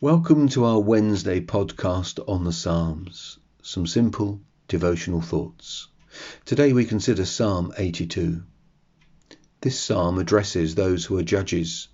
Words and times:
Welcome 0.00 0.48
to 0.50 0.64
our 0.64 0.78
Wednesday 0.78 1.40
podcast 1.40 2.20
on 2.28 2.44
the 2.44 2.52
Psalms. 2.52 3.40
Some 3.62 3.84
simple 3.84 4.40
devotional 4.68 5.20
thoughts. 5.20 5.88
Today 6.44 6.72
we 6.72 6.84
consider 6.84 7.24
Psalm 7.24 7.72
82. 7.76 8.44
This 9.60 9.80
psalm 9.80 10.20
addresses 10.20 10.76
those 10.76 11.04
who 11.04 11.18
are 11.18 11.24
judges, 11.24 11.88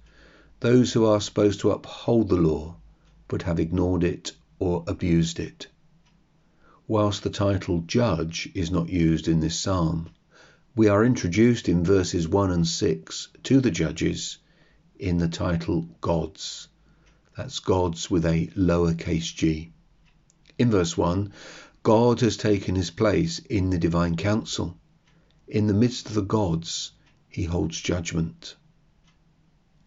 those 0.60 0.92
who 0.92 1.06
are 1.06 1.18
supposed 1.18 1.60
to 1.60 1.70
uphold 1.70 2.28
the 2.28 2.36
law 2.36 2.76
but 3.26 3.40
have 3.40 3.58
ignored 3.58 4.04
it 4.04 4.32
or 4.58 4.84
abused 4.86 5.40
it. 5.40 5.68
Whilst 6.86 7.22
the 7.22 7.30
title 7.30 7.84
judge 7.86 8.50
is 8.54 8.70
not 8.70 8.90
used 8.90 9.28
in 9.28 9.40
this 9.40 9.58
psalm, 9.58 10.10
we 10.76 10.88
are 10.88 11.06
introduced 11.06 11.70
in 11.70 11.82
verses 11.82 12.28
1 12.28 12.50
and 12.50 12.68
6 12.68 13.28
to 13.44 13.62
the 13.62 13.70
judges 13.70 14.36
in 14.98 15.16
the 15.16 15.28
title 15.28 15.88
gods. 16.02 16.68
That's 17.36 17.58
gods 17.58 18.08
with 18.12 18.24
a 18.24 18.46
lowercase 18.54 19.34
g. 19.34 19.72
In 20.56 20.70
verse 20.70 20.96
1, 20.96 21.32
God 21.82 22.20
has 22.20 22.36
taken 22.36 22.76
his 22.76 22.92
place 22.92 23.40
in 23.40 23.70
the 23.70 23.78
divine 23.78 24.14
council. 24.16 24.78
In 25.48 25.66
the 25.66 25.74
midst 25.74 26.06
of 26.06 26.14
the 26.14 26.22
gods, 26.22 26.92
he 27.28 27.42
holds 27.42 27.80
judgment. 27.80 28.54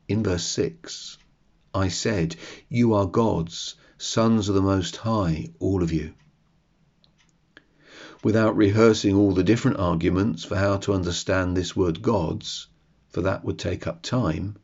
In 0.10 0.23
verse 0.23 0.44
6, 0.44 1.18
I 1.73 1.88
said, 1.88 2.36
You 2.68 2.94
are 2.94 3.06
gods, 3.06 3.76
sons 3.98 4.50
of 4.50 4.56
the 4.56 4.62
Most 4.62 4.98
High, 4.98 5.54
all 5.59 5.82
of 5.82 5.94
you. 5.94 6.16
Without 8.26 8.58
rehearsing 8.58 9.16
all 9.16 9.34
the 9.34 9.44
different 9.44 9.78
arguments 9.78 10.44
for 10.44 10.58
how 10.58 10.76
to 10.80 10.94
understand 10.94 11.56
this 11.56 11.78
word 11.78 12.02
gods, 12.02 12.68
for 13.08 13.22
that 13.22 13.45
would 13.45 13.58
take 13.58 13.88
up 13.88 14.02
time, 14.02 14.58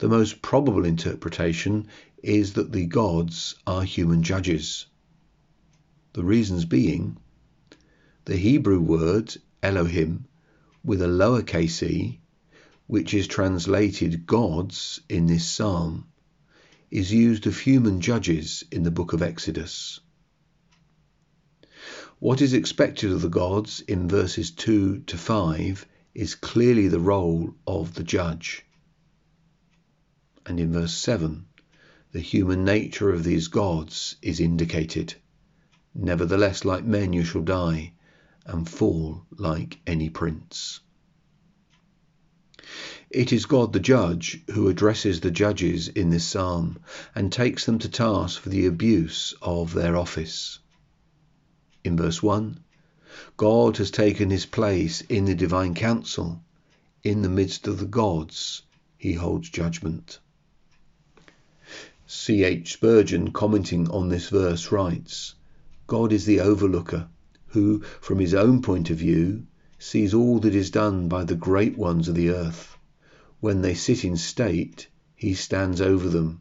the 0.00 0.08
most 0.08 0.40
probable 0.40 0.86
interpretation 0.86 1.86
is 2.22 2.54
that 2.54 2.72
the 2.72 2.86
gods 2.86 3.54
are 3.66 3.82
human 3.82 4.22
judges. 4.22 4.86
The 6.14 6.24
reasons 6.24 6.64
being 6.64 7.18
the 8.24 8.38
Hebrew 8.38 8.80
word 8.80 9.36
Elohim 9.62 10.24
with 10.82 11.02
a 11.02 11.06
lowercase 11.06 11.82
e, 11.82 12.18
which 12.86 13.12
is 13.12 13.26
translated 13.26 14.26
gods 14.26 15.02
in 15.06 15.26
this 15.26 15.46
psalm, 15.46 16.06
is 16.90 17.12
used 17.12 17.46
of 17.46 17.58
human 17.58 18.00
judges 18.00 18.64
in 18.72 18.84
the 18.84 18.90
book 18.90 19.12
of 19.12 19.20
Exodus. 19.20 20.00
What 22.18 22.40
is 22.40 22.54
expected 22.54 23.12
of 23.12 23.20
the 23.20 23.28
gods 23.28 23.80
in 23.80 24.08
verses 24.08 24.50
2 24.50 25.00
to 25.00 25.18
5 25.18 25.86
is 26.14 26.34
clearly 26.34 26.88
the 26.88 27.00
role 27.00 27.54
of 27.66 27.92
the 27.92 28.02
judge 28.02 28.64
and 30.50 30.58
in 30.58 30.72
verse 30.72 30.94
7, 30.94 31.46
the 32.10 32.18
human 32.18 32.64
nature 32.64 33.10
of 33.10 33.22
these 33.22 33.46
gods 33.46 34.16
is 34.20 34.40
indicated. 34.40 35.14
Nevertheless, 35.94 36.64
like 36.64 36.82
men, 36.82 37.12
you 37.12 37.22
shall 37.22 37.42
die 37.42 37.92
and 38.44 38.68
fall 38.68 39.24
like 39.38 39.78
any 39.86 40.10
prince. 40.10 40.80
It 43.10 43.32
is 43.32 43.46
God 43.46 43.72
the 43.72 43.78
judge 43.78 44.42
who 44.50 44.66
addresses 44.66 45.20
the 45.20 45.30
judges 45.30 45.86
in 45.86 46.10
this 46.10 46.24
psalm 46.24 46.80
and 47.14 47.32
takes 47.32 47.64
them 47.64 47.78
to 47.78 47.88
task 47.88 48.40
for 48.40 48.48
the 48.48 48.66
abuse 48.66 49.32
of 49.40 49.72
their 49.72 49.96
office. 49.96 50.58
In 51.84 51.96
verse 51.96 52.24
1, 52.24 52.58
God 53.36 53.76
has 53.76 53.92
taken 53.92 54.30
his 54.30 54.46
place 54.46 55.00
in 55.02 55.26
the 55.26 55.36
divine 55.36 55.76
council. 55.76 56.42
In 57.04 57.22
the 57.22 57.28
midst 57.28 57.68
of 57.68 57.78
the 57.78 57.86
gods, 57.86 58.62
he 58.98 59.12
holds 59.12 59.48
judgment. 59.48 60.18
C. 62.12 62.42
H. 62.42 62.72
Spurgeon, 62.72 63.30
commenting 63.30 63.88
on 63.88 64.08
this 64.08 64.30
verse, 64.30 64.72
writes 64.72 65.36
God 65.86 66.12
is 66.12 66.24
the 66.24 66.40
overlooker, 66.40 67.08
who, 67.46 67.82
from 68.00 68.18
his 68.18 68.34
own 68.34 68.62
point 68.62 68.90
of 68.90 68.96
view, 68.96 69.46
sees 69.78 70.12
all 70.12 70.40
that 70.40 70.52
is 70.52 70.72
done 70.72 71.06
by 71.06 71.22
the 71.22 71.36
great 71.36 71.78
ones 71.78 72.08
of 72.08 72.16
the 72.16 72.30
earth. 72.30 72.76
When 73.38 73.62
they 73.62 73.74
sit 73.74 74.04
in 74.04 74.16
state, 74.16 74.88
he 75.14 75.34
stands 75.34 75.80
over 75.80 76.08
them, 76.08 76.40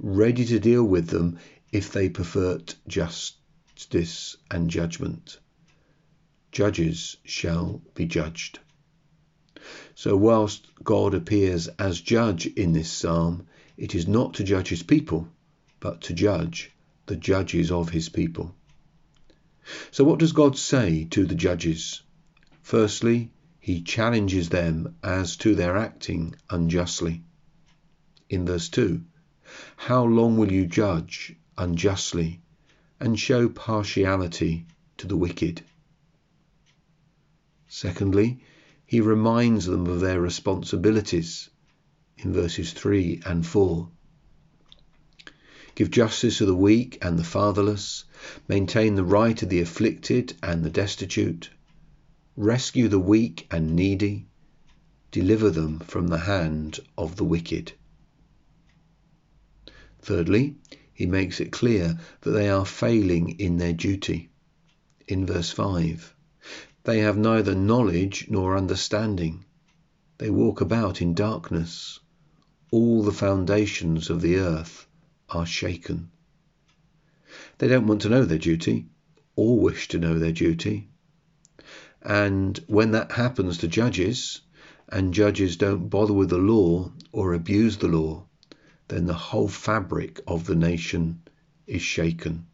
ready 0.00 0.44
to 0.46 0.58
deal 0.58 0.82
with 0.82 1.06
them 1.06 1.38
if 1.70 1.92
they 1.92 2.08
pervert 2.08 2.74
justice 2.88 4.36
and 4.50 4.68
judgment. 4.68 5.38
Judges 6.50 7.16
shall 7.22 7.80
be 7.94 8.06
judged. 8.06 8.58
So, 9.94 10.16
whilst 10.16 10.66
God 10.82 11.14
appears 11.14 11.68
as 11.78 12.00
judge 12.00 12.46
in 12.46 12.72
this 12.72 12.90
psalm, 12.90 13.46
it 13.76 13.94
is 13.94 14.08
not 14.08 14.34
to 14.34 14.44
judge 14.44 14.68
his 14.68 14.82
people, 14.82 15.28
but 15.80 16.00
to 16.00 16.14
judge 16.14 16.72
the 17.06 17.16
judges 17.16 17.70
of 17.70 17.90
his 17.90 18.08
people. 18.08 18.54
So, 19.90 20.02
what 20.04 20.18
does 20.18 20.32
God 20.32 20.56
say 20.56 21.04
to 21.10 21.26
the 21.26 21.34
judges? 21.34 22.02
Firstly, 22.62 23.30
he 23.60 23.82
challenges 23.82 24.48
them 24.48 24.96
as 25.02 25.36
to 25.38 25.54
their 25.54 25.76
acting 25.76 26.34
unjustly. 26.48 27.22
In 28.28 28.46
verse 28.46 28.68
2, 28.68 29.02
How 29.76 30.04
long 30.04 30.36
will 30.36 30.52
you 30.52 30.66
judge 30.66 31.34
unjustly 31.58 32.40
and 32.98 33.18
show 33.18 33.48
partiality 33.48 34.66
to 34.98 35.06
the 35.06 35.16
wicked? 35.16 35.62
Secondly, 37.68 38.40
he 38.86 39.00
reminds 39.00 39.66
them 39.66 39.86
of 39.86 40.00
their 40.00 40.20
responsibilities 40.20 41.50
in 42.18 42.32
verses 42.32 42.72
3 42.72 43.20
and 43.26 43.46
4. 43.46 43.88
Give 45.76 45.90
justice 45.90 46.38
to 46.38 46.46
the 46.46 46.56
weak 46.56 46.98
and 47.02 47.18
the 47.18 47.22
fatherless, 47.22 48.04
maintain 48.48 48.94
the 48.94 49.04
right 49.04 49.40
of 49.42 49.48
the 49.48 49.60
afflicted 49.60 50.34
and 50.42 50.64
the 50.64 50.70
destitute, 50.70 51.50
rescue 52.36 52.88
the 52.88 52.98
weak 52.98 53.46
and 53.50 53.76
needy, 53.76 54.26
deliver 55.10 55.50
them 55.50 55.78
from 55.80 56.08
the 56.08 56.18
hand 56.18 56.80
of 56.98 57.16
the 57.16 57.24
wicked. 57.24 57.72
Thirdly, 60.00 60.56
he 60.94 61.06
makes 61.06 61.38
it 61.38 61.52
clear 61.52 61.98
that 62.22 62.30
they 62.30 62.48
are 62.48 62.66
failing 62.66 63.38
in 63.38 63.58
their 63.58 63.74
duty. 63.74 64.30
In 65.06 65.26
verse 65.26 65.50
5, 65.50 66.14
they 66.84 67.00
have 67.00 67.18
neither 67.18 67.54
knowledge 67.54 68.26
nor 68.30 68.56
understanding. 68.56 69.44
They 70.18 70.30
walk 70.30 70.60
about 70.62 71.02
in 71.02 71.12
darkness 71.12 72.00
all 72.72 73.04
the 73.04 73.12
foundations 73.12 74.10
of 74.10 74.20
the 74.20 74.36
earth 74.36 74.88
are 75.28 75.46
shaken. 75.46 76.10
They 77.58 77.68
don't 77.68 77.86
want 77.86 78.02
to 78.02 78.08
know 78.08 78.24
their 78.24 78.38
duty 78.38 78.86
or 79.36 79.60
wish 79.60 79.86
to 79.88 79.98
know 79.98 80.18
their 80.18 80.32
duty. 80.32 80.88
And 82.02 82.58
when 82.66 82.90
that 82.90 83.12
happens 83.12 83.58
to 83.58 83.68
judges, 83.68 84.40
and 84.88 85.14
judges 85.14 85.56
don't 85.56 85.88
bother 85.88 86.12
with 86.12 86.28
the 86.28 86.38
law 86.38 86.92
or 87.12 87.34
abuse 87.34 87.76
the 87.76 87.88
law, 87.88 88.26
then 88.88 89.06
the 89.06 89.14
whole 89.14 89.48
fabric 89.48 90.20
of 90.26 90.46
the 90.46 90.56
nation 90.56 91.20
is 91.66 91.82
shaken. 91.82 92.46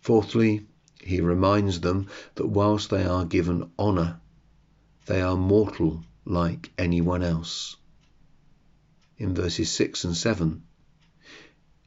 Fourthly, 0.00 0.66
he 1.02 1.20
reminds 1.20 1.80
them 1.80 2.06
that 2.34 2.46
whilst 2.46 2.88
they 2.90 3.04
are 3.04 3.24
given 3.24 3.70
honour, 3.78 4.20
they 5.06 5.20
are 5.20 5.36
mortal 5.36 6.04
like 6.24 6.70
anyone 6.78 7.22
else 7.22 7.76
in 9.20 9.34
verses 9.34 9.70
6 9.70 10.04
and 10.04 10.16
7. 10.16 10.62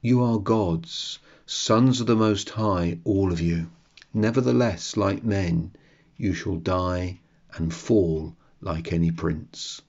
You 0.01 0.21
are 0.21 0.37
gods, 0.37 1.17
sons 1.47 1.99
of 1.99 2.05
the 2.05 2.15
Most 2.15 2.51
High, 2.51 2.99
all 3.03 3.31
of 3.31 3.41
you. 3.41 3.71
Nevertheless, 4.13 4.95
like 4.97 5.23
men, 5.23 5.71
you 6.15 6.35
shall 6.35 6.57
die 6.57 7.19
and 7.55 7.73
fall 7.73 8.35
like 8.61 8.93
any 8.93 9.09
prince. 9.09 9.81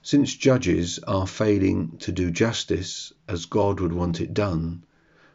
Since 0.00 0.34
judges 0.34 0.98
are 1.00 1.26
failing 1.26 1.98
to 1.98 2.10
do 2.10 2.30
justice 2.30 3.12
as 3.28 3.44
God 3.44 3.80
would 3.80 3.92
want 3.92 4.22
it 4.22 4.32
done, 4.32 4.84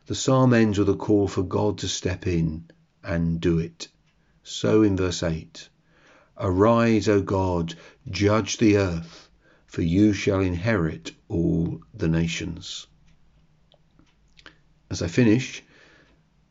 the 0.08 0.16
psalm 0.16 0.56
ends 0.56 0.80
with 0.80 0.90
a 0.90 0.96
call 0.96 1.28
for 1.28 1.44
God 1.44 1.78
to 1.80 1.88
step 1.88 2.26
in 2.26 2.66
and 3.04 3.40
do 3.40 3.60
it. 3.60 3.90
So 4.42 4.82
in 4.82 4.98
verse 4.98 5.22
8 5.22 5.70
Arise, 6.40 7.08
O 7.08 7.22
God, 7.22 7.76
judge 8.10 8.58
the 8.58 8.78
earth 8.78 9.25
for 9.76 9.82
you 9.82 10.14
shall 10.14 10.40
inherit 10.40 11.12
all 11.28 11.82
the 11.94 12.08
nations. 12.08 12.88
As 14.90 15.02
I 15.02 15.08
finish, 15.08 15.64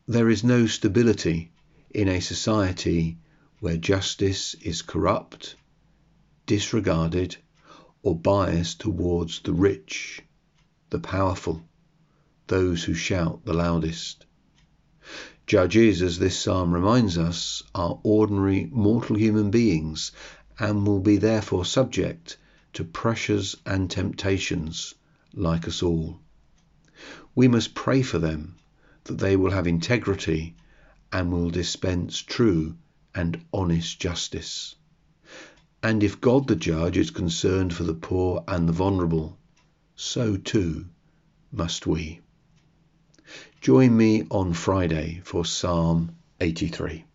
there 0.07 0.29
is 0.29 0.43
no 0.43 0.67
stability 0.67 1.51
in 1.89 2.07
a 2.07 2.19
society 2.19 3.17
where 3.61 3.77
justice 3.77 4.53
is 4.61 4.83
corrupt, 4.83 5.55
disregarded, 6.45 7.35
or 8.03 8.15
biased 8.15 8.81
towards 8.81 9.39
the 9.39 9.53
rich, 9.53 10.21
the 10.91 10.99
powerful, 10.99 11.67
those 12.45 12.83
who 12.83 12.93
shout 12.93 13.43
the 13.43 13.55
loudest. 13.55 14.27
Judges, 15.47 16.03
as 16.03 16.19
this 16.19 16.37
psalm 16.37 16.71
reminds 16.71 17.17
us, 17.17 17.63
are 17.73 17.99
ordinary 18.03 18.69
mortal 18.71 19.15
human 19.15 19.49
beings 19.49 20.11
and 20.59 20.85
will 20.85 20.99
be 21.01 21.17
therefore 21.17 21.65
subject 21.65 22.37
to 22.75 22.83
pressures 22.83 23.55
and 23.65 23.89
temptations 23.89 24.93
like 25.33 25.67
us 25.67 25.81
all. 25.81 26.19
We 27.33 27.47
must 27.47 27.73
pray 27.75 28.01
for 28.01 28.19
them 28.19 28.55
that 29.05 29.17
they 29.17 29.35
will 29.35 29.51
have 29.51 29.67
integrity 29.67 30.55
and 31.11 31.31
will 31.31 31.49
dispense 31.49 32.19
true 32.21 32.75
and 33.13 33.43
honest 33.53 33.99
justice. 33.99 34.75
And 35.81 36.03
if 36.03 36.19
God 36.19 36.47
the 36.47 36.55
judge 36.55 36.97
is 36.97 37.11
concerned 37.11 37.73
for 37.73 37.83
the 37.83 37.93
poor 37.93 38.43
and 38.47 38.67
the 38.67 38.73
vulnerable, 38.73 39.37
so 39.95 40.35
too 40.35 40.87
must 41.51 41.87
we. 41.87 42.21
Join 43.61 43.95
me 43.95 44.23
on 44.29 44.53
Friday 44.53 45.21
for 45.23 45.45
Psalm 45.45 46.15
83. 46.41 47.05